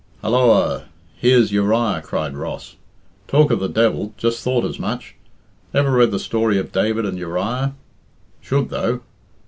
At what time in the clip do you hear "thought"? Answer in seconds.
4.41-4.65